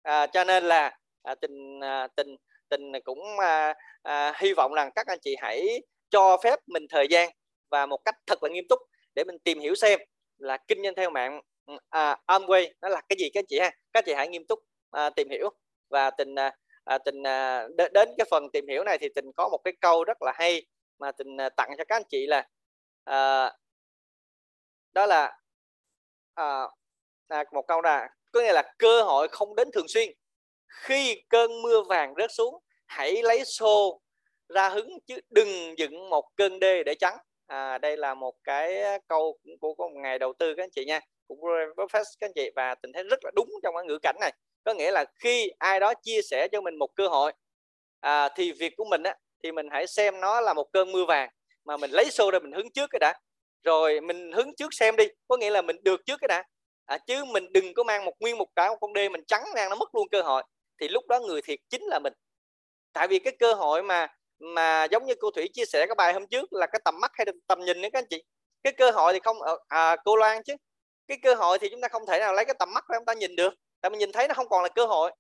[0.02, 2.36] À, cho nên là à, tình à, tình
[2.70, 7.08] tình cũng à, à, hy vọng rằng các anh chị hãy cho phép mình thời
[7.10, 7.30] gian
[7.74, 8.80] và một cách thật là nghiêm túc
[9.16, 10.00] để mình tìm hiểu xem
[10.38, 11.42] là kinh doanh theo mạng
[11.90, 13.72] à, Amway nó là cái gì các anh chị ha?
[13.94, 14.60] Các chị hãy nghiêm túc
[14.92, 15.50] à, tìm hiểu.
[15.90, 19.50] Và tình à, à, tình à, đến cái phần tìm hiểu này thì tình có
[19.50, 20.66] một cái câu rất là hay
[21.00, 22.48] mà tình à, tặng cho các anh chị là
[23.04, 23.52] à,
[24.92, 25.38] đó là
[26.34, 26.68] à,
[27.28, 30.10] à, một câu là có nghĩa là cơ hội không đến thường xuyên.
[30.68, 34.02] Khi cơn mưa vàng rớt xuống hãy lấy xô
[34.50, 38.84] ra hứng chứ đừng dựng một cơn đê để chắn à, đây là một cái
[39.08, 41.40] câu của, một ngày đầu tư các anh chị nha cũng
[41.76, 44.34] Buffett các anh chị và tình thấy rất là đúng trong cái ngữ cảnh này.
[44.64, 47.32] Có nghĩa là khi ai đó chia sẻ cho mình một cơ hội
[48.00, 51.06] à, thì việc của mình á thì mình hãy xem nó là một cơn mưa
[51.06, 51.30] vàng
[51.66, 53.14] mà mình lấy xô ra mình hứng trước cái đã.
[53.64, 56.44] Rồi mình hứng trước xem đi có nghĩa là mình được trước cái đã.
[56.86, 59.44] À, chứ mình đừng có mang một nguyên một cái một con đê mình trắng
[59.56, 60.44] ra nó mất luôn cơ hội.
[60.82, 62.14] Thì lúc đó người thiệt chính là mình.
[62.94, 64.08] Tại vì cái cơ hội mà
[64.44, 67.12] mà giống như cô thủy chia sẻ cái bài hôm trước là cái tầm mắt
[67.14, 68.24] hay tầm nhìn nữa các anh chị.
[68.64, 70.56] Cái cơ hội thì không ờ, à, cô loan chứ.
[71.08, 73.06] Cái cơ hội thì chúng ta không thể nào lấy cái tầm mắt để chúng
[73.06, 73.54] ta nhìn được.
[73.82, 75.12] Tại mình nhìn thấy nó không còn là cơ hội.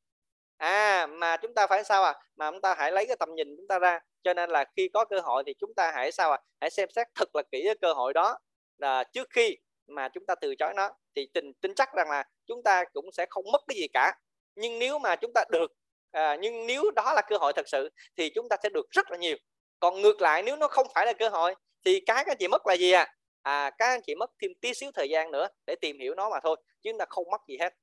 [0.57, 3.47] À mà chúng ta phải sao à mà chúng ta hãy lấy cái tầm nhìn
[3.57, 3.99] chúng ta ra.
[4.23, 6.89] Cho nên là khi có cơ hội thì chúng ta hãy sao à hãy xem
[6.95, 8.37] xét thật là kỹ cái cơ hội đó.
[8.77, 9.57] Là trước khi
[9.87, 13.11] mà chúng ta từ chối nó thì tin tin chắc rằng là chúng ta cũng
[13.11, 14.13] sẽ không mất cái gì cả.
[14.55, 15.71] Nhưng nếu mà chúng ta được
[16.13, 19.11] à, nhưng nếu đó là cơ hội thật sự thì chúng ta sẽ được rất
[19.11, 19.37] là nhiều.
[19.79, 22.47] Còn ngược lại nếu nó không phải là cơ hội thì cái các anh chị
[22.47, 23.07] mất là gì à?
[23.41, 26.29] À các anh chị mất thêm tí xíu thời gian nữa để tìm hiểu nó
[26.29, 27.73] mà thôi chứ chúng ta không mất gì hết.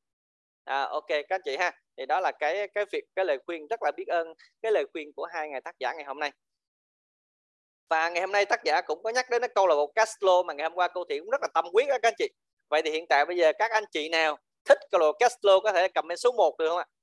[0.64, 1.72] À, ok các anh chị ha.
[1.96, 4.84] Thì đó là cái cái việc cái lời khuyên rất là biết ơn cái lời
[4.92, 6.32] khuyên của hai ngày tác giả ngày hôm nay.
[7.88, 10.42] Và ngày hôm nay tác giả cũng có nhắc đến cái câu là một Castro
[10.42, 12.28] mà ngày hôm qua cô thị cũng rất là tâm quyết đó các anh chị.
[12.70, 15.72] Vậy thì hiện tại bây giờ các anh chị nào thích câu lạc Castro có
[15.72, 16.84] thể comment số 1 được không ạ?
[16.84, 16.99] à,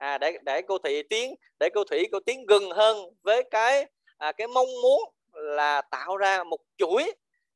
[0.00, 3.86] À, để để cô thị tiến để cô thủy cô tiến gần hơn với cái
[4.18, 5.00] à, cái mong muốn
[5.32, 7.12] là tạo ra một chuỗi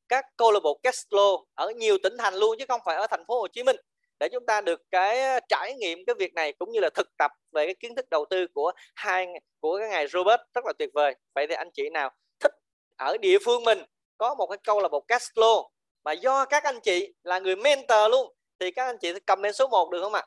[0.09, 3.25] các câu lạc bộ Castro ở nhiều tỉnh thành luôn chứ không phải ở thành
[3.29, 3.77] phố Hồ Chí Minh.
[4.21, 7.17] Để chúng ta được cái à, trải nghiệm cái việc này cũng như là thực
[7.19, 9.27] tập về cái kiến thức đầu tư của hai
[9.61, 11.15] của cái ngày Robert rất là tuyệt vời.
[11.35, 12.53] Vậy thì anh chị nào thích
[12.97, 13.83] ở địa phương mình
[14.19, 15.69] có một cái câu là một cash flow
[16.05, 19.53] mà do các anh chị là người mentor luôn thì các anh chị cầm lên
[19.53, 20.27] số 1 được không ạ?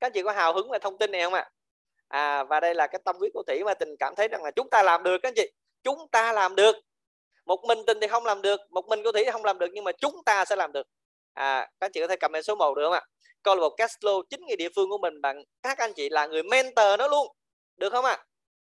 [0.00, 1.50] Các anh chị có hào hứng về thông tin này không ạ?
[2.08, 4.50] À và đây là cái tâm huyết của thủy mà tình cảm thấy rằng là
[4.50, 5.50] chúng ta làm được các anh chị.
[5.82, 6.76] Chúng ta làm được.
[7.46, 9.68] Một mình tình thì không làm được một mình của thủy thì không làm được
[9.72, 10.86] nhưng mà chúng ta sẽ làm được.
[11.34, 13.02] À các anh chị có thể comment số 1 được không ạ?
[13.42, 16.26] Câu lạc bộ Cashflow chính người địa phương của mình bằng các anh chị là
[16.26, 17.26] người mentor nó luôn.
[17.76, 18.24] Được không ạ?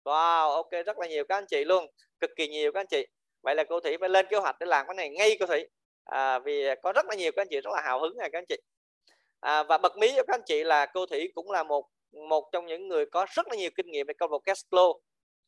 [0.04, 1.87] Wow ok rất là nhiều các anh chị luôn.
[2.20, 3.06] Cực kỳ nhiều các anh chị.
[3.42, 5.68] Vậy là cô thủy phải lên kế hoạch để làm cái này ngay cô thủy.
[6.04, 8.38] À, vì có rất là nhiều các anh chị rất là hào hứng này các
[8.38, 8.56] anh chị
[9.44, 11.88] à, và bật mí cho các anh chị là cô thủy cũng là một
[12.28, 14.98] một trong những người có rất là nhiều kinh nghiệm về câu lạc bộ Cashflow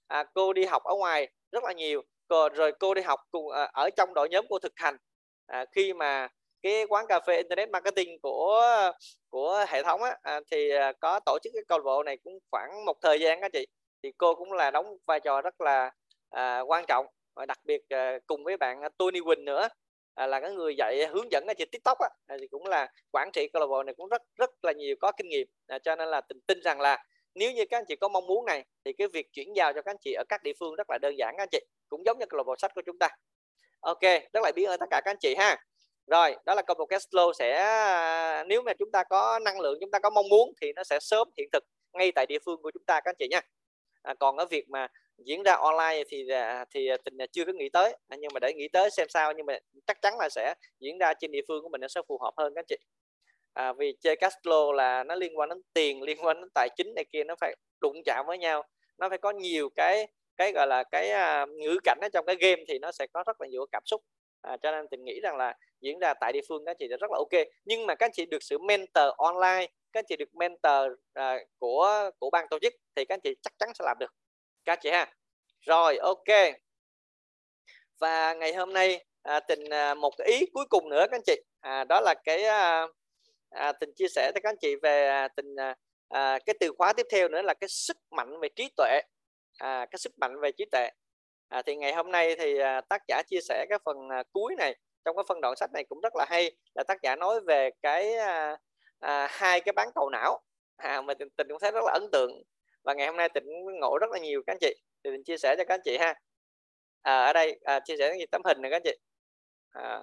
[0.07, 3.71] à, cô đi học ở ngoài rất là nhiều rồi cô đi học cùng à,
[3.73, 4.97] ở trong đội nhóm cô thực hành.
[5.47, 6.29] À, khi mà
[6.63, 8.63] cái quán cà phê internet marketing của
[9.31, 12.17] của hệ thống á, à, thì à, có tổ chức cái câu lạc bộ này
[12.25, 13.67] cũng khoảng một thời gian các chị.
[14.03, 15.91] Thì cô cũng là đóng vai trò rất là
[16.31, 19.69] à, quan trọng và đặc biệt à, cùng với bạn à, Tony Quỳnh nữa
[20.17, 22.93] à, là cái người dạy hướng dẫn ở trên TikTok á, à, thì cũng là
[23.13, 25.47] quản trị câu lạc bộ này cũng rất rất là nhiều có kinh nghiệm.
[25.67, 28.27] À, cho nên là tin, tin rằng là nếu như các anh chị có mong
[28.27, 30.75] muốn này thì cái việc chuyển giao cho các anh chị ở các địa phương
[30.75, 32.83] rất là đơn giản các anh chị cũng giống như câu lạc bộ sách của
[32.87, 33.09] chúng ta.
[33.81, 34.03] Ok
[34.33, 35.57] rất là biết ơn tất cả các anh chị ha.
[36.07, 39.79] Rồi đó là câu lạc cash flow sẽ nếu mà chúng ta có năng lượng
[39.81, 42.63] chúng ta có mong muốn thì nó sẽ sớm hiện thực ngay tại địa phương
[42.63, 43.41] của chúng ta các anh chị nha.
[44.03, 47.45] À, còn ở việc mà diễn ra online thì à, thì à, tình à, chưa
[47.45, 47.97] có nghĩ tới.
[48.19, 51.15] Nhưng mà để nghĩ tới xem sao nhưng mà chắc chắn là sẽ diễn ra
[51.15, 52.77] trên địa phương của mình nó sẽ phù hợp hơn các anh chị.
[53.53, 56.69] À, vì chơi cash flow là nó liên quan đến tiền liên quan đến tài
[56.77, 58.63] chính này kia nó phải đụng chạm với nhau.
[58.99, 62.37] Nó phải có nhiều cái cái gọi là cái uh, ngữ cảnh ở trong cái
[62.41, 64.03] game thì nó sẽ có rất là nhiều cảm xúc.
[64.43, 66.89] À, cho nên tình nghĩ rằng là diễn ra tại địa phương các anh chị
[66.89, 67.47] rất là ok.
[67.65, 71.49] Nhưng mà các anh chị được sự mentor online các anh chị được mentor uh,
[71.59, 74.15] của của ban tổ chức thì các anh chị chắc chắn sẽ làm được
[74.67, 75.13] các chị ha.
[75.61, 76.55] Rồi ok.
[78.01, 81.23] Và ngày hôm nay à, tình à, một cái ý cuối cùng nữa các anh
[81.27, 81.43] chị.
[81.61, 82.87] À, đó là cái à,
[83.51, 85.75] à, tình chia sẻ với các anh chị về à, tình à,
[86.09, 89.01] à, cái từ khóa tiếp theo nữa là cái sức mạnh về trí tuệ.
[89.59, 90.89] À, cái sức mạnh về trí tuệ.
[91.49, 94.55] À, thì ngày hôm nay thì à, tác giả chia sẻ cái phần à, cuối
[94.59, 94.77] này.
[95.05, 97.71] Trong cái phân đoạn sách này cũng rất là hay là tác giả nói về
[97.83, 98.57] cái à,
[98.99, 100.41] à, hai cái bán cầu não.
[100.77, 102.43] À, mà tình, tình cũng thấy rất là ấn tượng
[102.87, 103.45] và ngày hôm nay tỉnh
[103.81, 104.75] ngộ rất là nhiều các anh chị.
[105.05, 106.15] Thì mình chia sẻ cho các anh chị ha.
[107.03, 108.97] À, ở đây à, chia sẻ những tấm hình này các anh chị.
[109.71, 110.01] À,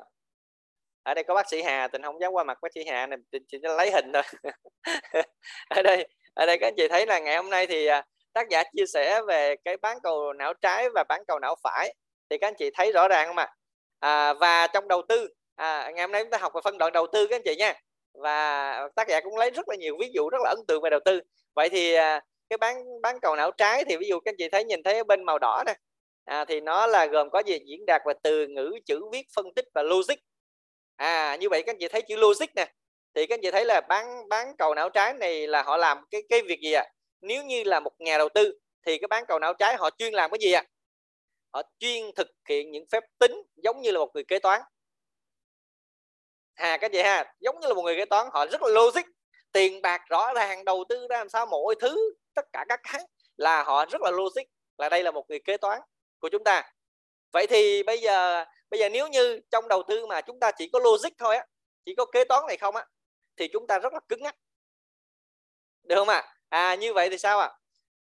[1.03, 3.19] ở đây có bác sĩ Hà tình không dám qua mặt bác sĩ Hà này
[3.31, 4.23] tình chỉ lấy hình thôi.
[5.69, 8.49] Ở đây ở đây các anh chị thấy là ngày hôm nay thì à, tác
[8.49, 11.95] giả chia sẻ về cái bán cầu não trái và bán cầu não phải.
[12.29, 13.47] Thì các anh chị thấy rõ ràng không ạ?
[13.99, 16.91] À, và trong đầu tư à, ngày hôm nay chúng ta học về phân đoạn
[16.93, 17.73] đầu tư các anh chị nha.
[18.13, 20.89] Và tác giả cũng lấy rất là nhiều ví dụ rất là ấn tượng về
[20.89, 21.21] đầu tư.
[21.55, 24.49] Vậy thì à, cái bán bán cầu não trái thì ví dụ các anh chị
[24.49, 25.75] thấy nhìn thấy ở bên màu đỏ này
[26.25, 29.53] à, thì nó là gồm có gì diễn đạt và từ ngữ chữ viết phân
[29.55, 30.15] tích và logic.
[30.95, 32.73] À như vậy các anh chị thấy chữ logic nè.
[33.15, 36.05] Thì các anh chị thấy là bán bán cầu não trái này là họ làm
[36.11, 36.81] cái cái việc gì ạ?
[36.81, 36.91] À?
[37.21, 40.13] nếu như là một nhà đầu tư thì cái bán cầu não trái họ chuyên
[40.13, 40.63] làm cái gì ạ?
[40.65, 40.69] À?
[41.53, 44.61] họ chuyên thực hiện những phép tính giống như là một người kế toán.
[46.53, 49.05] À các chị ha giống như là một người kế toán họ rất là logic
[49.53, 53.01] tiền bạc rõ ràng đầu tư ra làm sao mọi thứ tất cả các cái
[53.37, 54.43] là họ rất là logic
[54.77, 55.81] là đây là một người kế toán
[56.19, 56.73] của chúng ta.
[57.31, 60.69] Vậy thì bây giờ bây giờ nếu như trong đầu tư mà chúng ta chỉ
[60.73, 61.45] có logic thôi á
[61.85, 62.85] chỉ có kế toán này không á
[63.37, 64.35] thì chúng ta rất là cứng nhắc
[65.83, 66.35] được không ạ?
[66.49, 66.69] À?
[66.69, 67.47] à như vậy thì sao ạ?
[67.47, 67.57] À?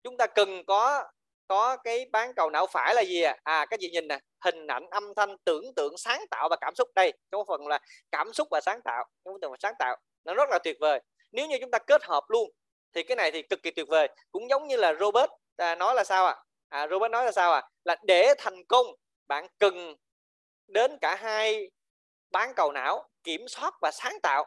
[0.04, 1.04] chúng ta cần có
[1.48, 4.68] có cái bán cầu não phải là gì à, à các chị nhìn nè hình
[4.68, 6.90] ảnh âm thanh tưởng tượng sáng tạo và cảm xúc.
[6.96, 7.80] Đây trong phần là
[8.12, 9.98] cảm xúc và sáng tạo trong phần là sáng tạo.
[10.26, 11.02] Nó rất là tuyệt vời
[11.36, 12.52] nếu như chúng ta kết hợp luôn
[12.94, 15.96] thì cái này thì cực kỳ tuyệt vời cũng giống như là Robert à, nói
[15.96, 16.36] là sao ạ
[16.70, 16.82] à?
[16.82, 17.68] à, Robert nói là sao ạ à?
[17.84, 18.86] là để thành công
[19.28, 19.96] bạn cần
[20.68, 21.70] đến cả hai
[22.32, 24.46] bán cầu não kiểm soát và sáng tạo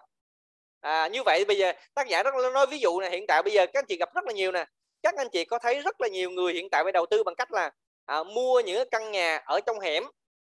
[0.81, 3.42] à, như vậy bây giờ tác giả rất là nói ví dụ này hiện tại
[3.42, 4.64] bây giờ các anh chị gặp rất là nhiều nè
[5.03, 7.35] các anh chị có thấy rất là nhiều người hiện tại phải đầu tư bằng
[7.35, 7.70] cách là
[8.07, 10.05] à, mua những căn nhà ở trong hẻm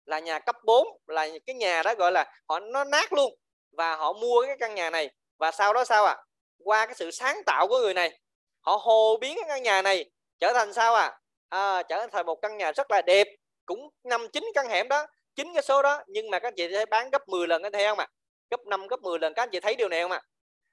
[0.07, 3.35] là nhà cấp 4 là cái nhà đó gọi là họ nó nát luôn
[3.73, 6.13] và họ mua cái căn nhà này và sau đó sao ạ?
[6.13, 6.23] À?
[6.65, 8.19] qua cái sự sáng tạo của người này
[8.61, 11.19] họ hồ biến cái căn nhà này trở thành sao à,
[11.49, 13.27] à trở thành một căn nhà rất là đẹp.
[13.67, 16.03] Cũng năm chín căn hẻm đó chín cái số đó.
[16.07, 18.07] Nhưng mà các chị thấy bán gấp 10 lần anh thấy không ạ?
[18.11, 18.13] À?
[18.51, 19.35] gấp 5 gấp 10 lần.
[19.35, 20.21] Các anh chị thấy điều này không ạ?
[20.23, 20.27] À?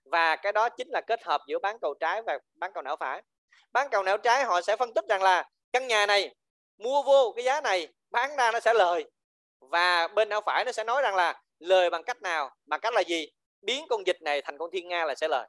[0.06, 2.96] và cái đó chính là kết hợp giữa bán cầu trái và bán cầu não
[2.96, 3.22] phải.
[3.72, 6.36] Bán cầu não trái họ sẽ phân tích rằng là căn nhà này
[6.78, 9.06] mua vô cái giá này bán ra nó sẽ lời.
[9.60, 12.56] Và bên não phải nó sẽ nói rằng là lời bằng cách nào?
[12.66, 13.32] Bằng cách là gì?
[13.64, 15.48] Biến con dịch này thành con thiên nga là sẽ lời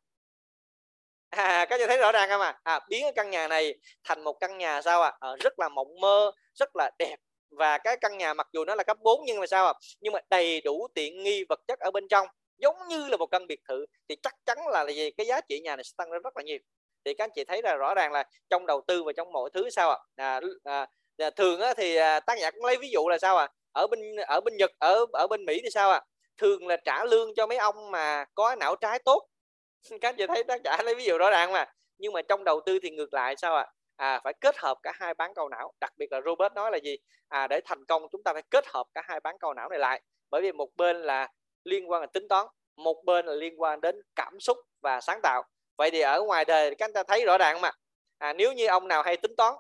[1.31, 2.61] à, các chị thấy rõ ràng không à?
[2.62, 3.74] à biến cái căn nhà này
[4.05, 5.12] thành một căn nhà sao à?
[5.20, 7.16] à rất là mộng mơ rất là đẹp
[7.50, 9.72] và cái căn nhà mặc dù nó là cấp 4 nhưng mà sao à?
[10.00, 12.27] nhưng mà đầy đủ tiện nghi vật chất ở bên trong
[12.59, 15.40] giống như là một căn biệt thự thì chắc chắn là, là gì cái giá
[15.40, 16.59] trị nhà này sẽ tăng lên rất là nhiều
[17.05, 19.50] thì các anh chị thấy là rõ ràng là trong đầu tư và trong mọi
[19.55, 20.40] thứ sao ạ à?
[20.64, 20.87] à,
[21.18, 23.87] à, thường á, thì à, tác giả cũng lấy ví dụ là sao à ở
[23.87, 26.00] bên ở bên Nhật ở ở bên Mỹ thì sao à
[26.38, 29.27] thường là trả lương cho mấy ông mà có não trái tốt.
[30.01, 31.64] Các anh chị thấy tác giả lấy ví dụ rõ ràng mà.
[31.99, 33.66] Nhưng mà trong đầu tư thì ngược lại sao ạ?
[33.97, 34.14] À?
[34.14, 35.73] à phải kết hợp cả hai bán cầu não.
[35.81, 36.97] Đặc biệt là Robert nói là gì?
[37.29, 39.79] À để thành công chúng ta phải kết hợp cả hai bán cầu não này
[39.79, 40.03] lại.
[40.31, 41.29] Bởi vì một bên là
[41.64, 45.20] liên quan đến tính toán một bên là liên quan đến cảm xúc và sáng
[45.23, 45.42] tạo.
[45.77, 47.70] Vậy thì ở ngoài đời các anh ta thấy rõ ràng mà.
[48.18, 49.55] À, nếu như ông nào hay tính toán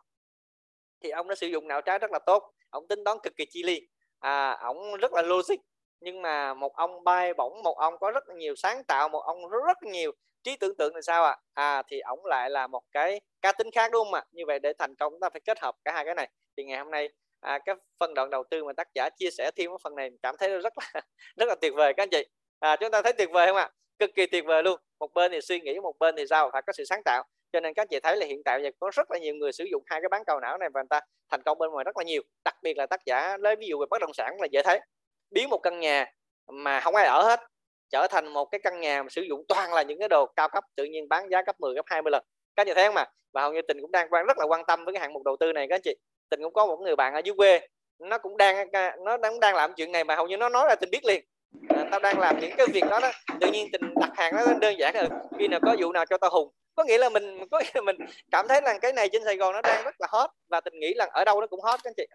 [1.00, 2.52] thì ông đã sử dụng não trái rất là tốt.
[2.70, 3.80] Ông tính toán cực kỳ chi li,
[4.18, 5.56] à, ông rất là logic
[6.04, 9.48] nhưng mà một ông bay bổng một ông có rất nhiều sáng tạo một ông
[9.48, 10.12] rất, rất nhiều
[10.42, 11.36] trí tưởng tượng thì sao ạ?
[11.54, 11.76] À?
[11.76, 14.24] à thì ổng lại là một cái cá tính khác đúng không ạ?
[14.32, 16.30] Như vậy để thành công chúng ta phải kết hợp cả hai cái này.
[16.56, 17.08] Thì ngày hôm nay
[17.40, 20.10] à, cái phân đoạn đầu tư mà tác giả chia sẻ thêm cái phần này
[20.22, 21.00] cảm thấy rất là
[21.36, 22.26] rất là tuyệt vời các anh chị.
[22.60, 23.70] À, chúng ta thấy tuyệt vời không ạ?
[23.98, 24.80] Cực kỳ tuyệt vời luôn.
[25.00, 26.50] Một bên thì suy nghĩ một bên thì sao?
[26.52, 27.24] Phải có sự sáng tạo.
[27.52, 29.64] Cho nên các chị thấy là hiện tại giờ có rất là nhiều người sử
[29.64, 31.96] dụng hai cái bán cầu não này và người ta thành công bên ngoài rất
[31.96, 32.22] là nhiều.
[32.44, 34.80] Đặc biệt là tác giả lấy ví dụ về bất động sản là dễ thấy
[35.34, 36.06] biến một căn nhà
[36.46, 37.40] mà không ai ở hết
[37.90, 40.48] trở thành một cái căn nhà mà sử dụng toàn là những cái đồ cao
[40.48, 42.24] cấp tự nhiên bán giá gấp 10 gấp 20 lần.
[42.56, 44.64] Các nhà thấy không mà và hầu như tình cũng đang quan rất là quan
[44.66, 45.96] tâm với cái hạng mục đầu tư này các anh chị.
[46.30, 47.60] Tình cũng có một người bạn ở dưới quê
[47.98, 48.68] nó cũng đang
[49.04, 51.24] nó đang đang làm chuyện này mà hầu như nó nói là tình biết liền.
[51.68, 53.10] À, tao đang làm những cái việc đó đó.
[53.40, 56.18] Tự nhiên tình đặt hàng nó đơn giản rồi khi nào có vụ nào cho
[56.18, 56.52] tao hùng.
[56.74, 57.96] Có nghĩa là mình có nghĩa là mình
[58.32, 60.80] cảm thấy là cái này trên Sài Gòn nó đang rất là hot và tình
[60.80, 62.06] nghĩ là ở đâu nó cũng hot các anh chị.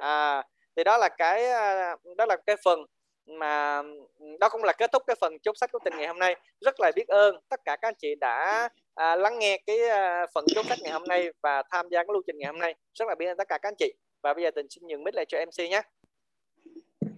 [0.00, 0.42] À,
[0.78, 2.84] thì đó là cái à, đó là cái phần
[3.26, 3.82] mà
[4.40, 6.36] đó cũng là kết thúc cái phần chốt sách của tình ngày hôm nay.
[6.60, 10.26] Rất là biết ơn tất cả các anh chị đã à, lắng nghe cái à,
[10.34, 12.74] phần chốt sách ngày hôm nay và tham gia cái lưu trình ngày hôm nay.
[12.94, 13.92] Rất là biết ơn tất cả các anh chị.
[14.22, 15.82] Và bây giờ tình xin nhường mic lại cho MC nhé